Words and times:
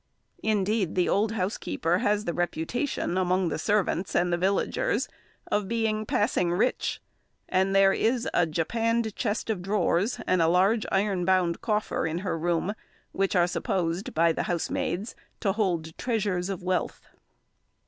Indeed 0.41 0.95
the 0.95 1.07
old 1.07 1.33
housekeeper 1.33 1.99
has 1.99 2.25
the 2.25 2.33
reputation 2.33 3.19
among 3.19 3.49
the 3.49 3.59
servants 3.59 4.15
and 4.15 4.33
the 4.33 4.37
villagers 4.39 5.07
of 5.51 5.67
being 5.67 6.07
passing 6.07 6.51
rich; 6.51 6.99
and 7.47 7.75
there 7.75 7.93
is 7.93 8.27
a 8.33 8.47
japanned 8.47 9.15
chest 9.15 9.51
of 9.51 9.61
drawers 9.61 10.19
and 10.25 10.41
a 10.41 10.47
large 10.47 10.87
iron 10.91 11.23
bound 11.23 11.61
coffer 11.61 12.07
in 12.07 12.17
her 12.25 12.35
room, 12.35 12.73
which 13.11 13.35
are 13.35 13.45
supposed 13.45 14.15
by 14.15 14.31
the 14.31 14.41
housemaids 14.49 15.15
to 15.39 15.51
hold 15.51 15.95
treasures 15.99 16.49
of 16.49 16.63
wealth. 16.63 17.03